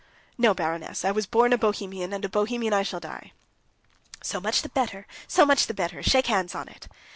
[0.35, 1.05] "No, baroness.
[1.05, 3.33] I was born a Bohemian, and a Bohemian I shall die."
[4.23, 6.01] "So much the better, so much the better.
[6.01, 6.87] Shake hands on it."